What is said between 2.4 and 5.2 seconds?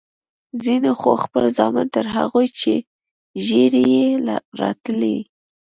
چې ږيرې يې راتلې.